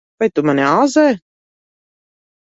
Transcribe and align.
Vai 0.21 0.29
tu 0.37 0.43
mani 0.47 0.63
āzē? 0.69 1.05